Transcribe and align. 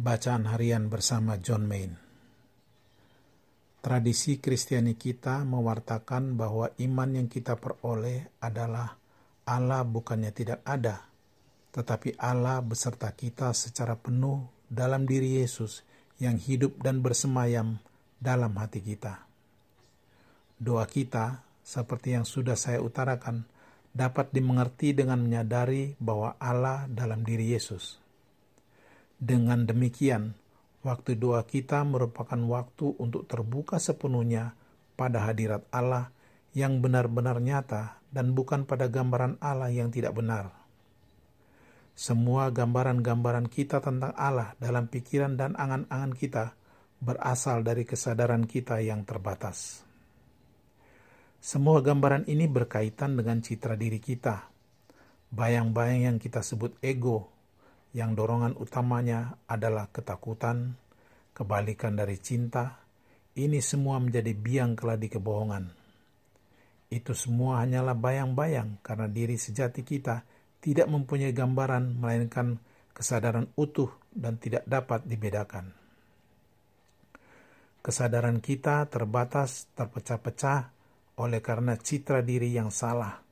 Bacaan 0.00 0.48
harian 0.48 0.88
bersama 0.88 1.36
John 1.36 1.68
Main. 1.68 1.92
Tradisi 3.84 4.40
Kristiani 4.40 4.96
kita 4.96 5.44
mewartakan 5.44 6.40
bahwa 6.40 6.72
iman 6.80 7.20
yang 7.20 7.28
kita 7.28 7.60
peroleh 7.60 8.32
adalah 8.40 8.96
Allah 9.44 9.84
bukannya 9.84 10.32
tidak 10.32 10.64
ada, 10.64 11.04
tetapi 11.76 12.16
Allah 12.16 12.64
beserta 12.64 13.12
kita 13.12 13.52
secara 13.52 13.92
penuh 13.92 14.48
dalam 14.72 15.04
diri 15.04 15.36
Yesus 15.36 15.84
yang 16.16 16.40
hidup 16.40 16.80
dan 16.80 17.04
bersemayam 17.04 17.76
dalam 18.16 18.56
hati 18.56 18.80
kita. 18.80 19.28
Doa 20.56 20.88
kita, 20.88 21.44
seperti 21.60 22.16
yang 22.16 22.24
sudah 22.24 22.56
saya 22.56 22.80
utarakan, 22.80 23.44
dapat 23.92 24.32
dimengerti 24.32 24.96
dengan 24.96 25.20
menyadari 25.20 25.92
bahwa 26.00 26.40
Allah 26.40 26.88
dalam 26.88 27.20
diri 27.20 27.52
Yesus 27.52 28.00
dengan 29.20 29.68
demikian, 29.68 30.32
waktu 30.80 31.20
doa 31.20 31.44
kita 31.44 31.84
merupakan 31.84 32.40
waktu 32.48 32.96
untuk 32.96 33.28
terbuka 33.28 33.76
sepenuhnya 33.76 34.56
pada 34.96 35.28
hadirat 35.28 35.68
Allah 35.68 36.08
yang 36.56 36.80
benar-benar 36.80 37.36
nyata 37.38 38.00
dan 38.08 38.32
bukan 38.32 38.64
pada 38.64 38.88
gambaran 38.88 39.36
Allah 39.44 39.68
yang 39.68 39.92
tidak 39.92 40.16
benar. 40.16 40.50
Semua 41.92 42.48
gambaran-gambaran 42.48 43.52
kita 43.52 43.84
tentang 43.84 44.16
Allah 44.16 44.56
dalam 44.56 44.88
pikiran 44.88 45.36
dan 45.36 45.52
angan-angan 45.52 46.16
kita 46.16 46.56
berasal 46.96 47.60
dari 47.60 47.84
kesadaran 47.84 48.48
kita 48.48 48.80
yang 48.80 49.04
terbatas. 49.04 49.84
Semua 51.40 51.84
gambaran 51.84 52.24
ini 52.24 52.48
berkaitan 52.48 53.20
dengan 53.20 53.44
citra 53.44 53.76
diri 53.76 54.00
kita, 54.00 54.48
bayang-bayang 55.32 56.08
yang 56.08 56.16
kita 56.16 56.40
sebut 56.40 56.76
ego, 56.80 57.28
yang 57.90 58.14
dorongan 58.14 58.54
utamanya 58.54 59.42
adalah 59.50 59.90
ketakutan, 59.90 60.78
kebalikan 61.34 61.98
dari 61.98 62.18
cinta, 62.22 62.78
ini 63.34 63.58
semua 63.58 63.98
menjadi 63.98 64.30
biang 64.34 64.78
keladi 64.78 65.10
kebohongan. 65.10 65.70
Itu 66.90 67.14
semua 67.14 67.62
hanyalah 67.62 67.94
bayang-bayang 67.94 68.82
karena 68.82 69.06
diri 69.06 69.38
sejati 69.38 69.86
kita 69.86 70.26
tidak 70.58 70.90
mempunyai 70.90 71.30
gambaran 71.30 71.98
melainkan 71.98 72.58
kesadaran 72.90 73.48
utuh 73.54 73.90
dan 74.10 74.36
tidak 74.42 74.66
dapat 74.66 75.06
dibedakan. 75.06 75.72
Kesadaran 77.80 78.44
kita 78.44 78.84
terbatas, 78.92 79.70
terpecah-pecah 79.72 80.60
oleh 81.16 81.40
karena 81.40 81.80
citra 81.80 82.20
diri 82.20 82.52
yang 82.52 82.68
salah, 82.68 83.24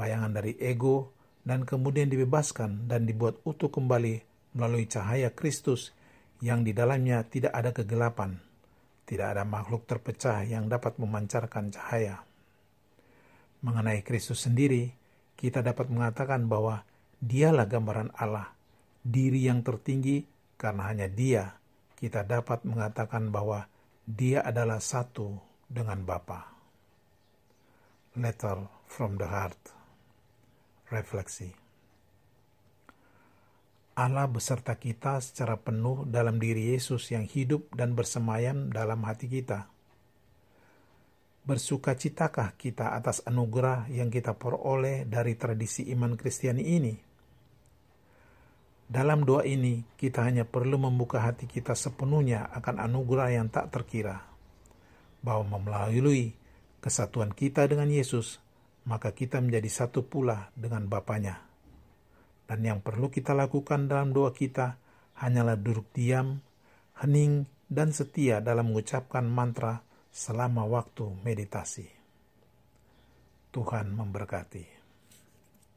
bayangan 0.00 0.32
dari 0.32 0.56
ego, 0.56 1.12
dan 1.42 1.66
kemudian 1.66 2.06
dibebaskan 2.06 2.86
dan 2.86 3.06
dibuat 3.06 3.42
utuh 3.42 3.70
kembali 3.70 4.22
melalui 4.54 4.86
cahaya 4.86 5.34
Kristus 5.34 5.90
yang 6.42 6.62
di 6.62 6.74
dalamnya 6.74 7.22
tidak 7.26 7.54
ada 7.54 7.70
kegelapan, 7.74 8.38
tidak 9.06 9.38
ada 9.38 9.44
makhluk 9.46 9.86
terpecah 9.86 10.42
yang 10.46 10.66
dapat 10.70 10.98
memancarkan 10.98 11.70
cahaya. 11.74 12.22
Mengenai 13.62 14.02
Kristus 14.02 14.46
sendiri, 14.46 14.90
kita 15.38 15.62
dapat 15.62 15.86
mengatakan 15.90 16.50
bahwa 16.50 16.82
dialah 17.22 17.66
gambaran 17.70 18.10
Allah, 18.18 18.50
diri 19.02 19.46
yang 19.46 19.62
tertinggi 19.62 20.26
karena 20.58 20.90
hanya 20.90 21.06
dia 21.10 21.62
kita 22.02 22.26
dapat 22.26 22.66
mengatakan 22.66 23.30
bahwa 23.30 23.70
dia 24.02 24.42
adalah 24.42 24.82
satu 24.82 25.38
dengan 25.70 26.02
Bapa. 26.02 26.50
Letter 28.18 28.66
from 28.90 29.22
the 29.22 29.30
Heart 29.30 29.81
refleksi. 30.92 31.56
Allah 33.92 34.24
beserta 34.24 34.76
kita 34.76 35.20
secara 35.20 35.60
penuh 35.60 36.08
dalam 36.08 36.40
diri 36.40 36.72
Yesus 36.72 37.12
yang 37.12 37.28
hidup 37.28 37.68
dan 37.76 37.92
bersemayam 37.92 38.72
dalam 38.72 39.04
hati 39.04 39.28
kita. 39.28 39.68
Bersukacitakah 41.44 42.56
kita 42.56 42.96
atas 42.96 43.20
anugerah 43.28 43.92
yang 43.92 44.08
kita 44.08 44.32
peroleh 44.32 45.04
dari 45.04 45.36
tradisi 45.36 45.92
iman 45.92 46.16
Kristiani 46.16 46.64
ini? 46.64 46.94
Dalam 48.92 49.24
doa 49.24 49.44
ini, 49.48 49.84
kita 49.96 50.24
hanya 50.24 50.44
perlu 50.44 50.76
membuka 50.76 51.20
hati 51.20 51.48
kita 51.48 51.72
sepenuhnya 51.72 52.48
akan 52.52 52.76
anugerah 52.80 53.28
yang 53.32 53.48
tak 53.48 53.72
terkira, 53.72 54.20
bahwa 55.24 55.56
melalui 55.60 56.36
kesatuan 56.84 57.32
kita 57.32 57.64
dengan 57.64 57.88
Yesus, 57.88 58.36
maka 58.88 59.14
kita 59.14 59.38
menjadi 59.38 59.70
satu 59.70 60.06
pula 60.06 60.50
dengan 60.58 60.90
Bapaknya. 60.90 61.46
Dan 62.46 62.66
yang 62.66 62.80
perlu 62.82 63.08
kita 63.08 63.32
lakukan 63.32 63.86
dalam 63.86 64.10
doa 64.10 64.34
kita 64.34 64.76
hanyalah 65.22 65.56
duduk 65.56 65.86
diam, 65.94 66.42
hening, 66.98 67.46
dan 67.72 67.94
setia 67.94 68.42
dalam 68.44 68.74
mengucapkan 68.74 69.24
mantra 69.24 69.80
selama 70.12 70.68
waktu 70.68 71.08
meditasi. 71.24 71.88
Tuhan 73.52 73.96
memberkati. 73.96 74.81